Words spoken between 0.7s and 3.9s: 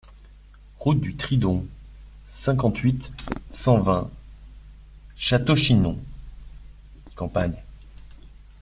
Route du Tridon, cinquante-huit, cent